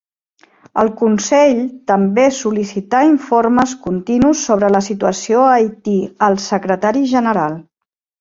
[0.83, 1.59] El Consell
[1.91, 7.55] també sol·licitar informes continus sobre la situació a Haití al Secretari General.